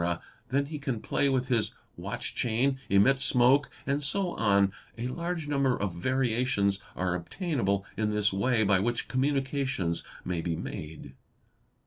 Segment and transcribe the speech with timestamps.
[0.49, 5.47] then he can play with his watch chain, emit smoke, and so on; a large
[5.47, 11.13] number of variations are obtainable in this way by which communications may be made.